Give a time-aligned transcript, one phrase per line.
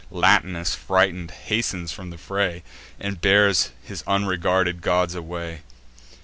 [0.09, 2.63] Latinus, frighted, hastens from the fray,
[2.99, 5.61] And bears his unregarded gods away.